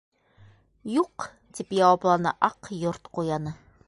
[0.93, 1.27] —Юҡ,
[1.57, 3.55] —тип яуапланы Аҡ Йорт ҡуяны.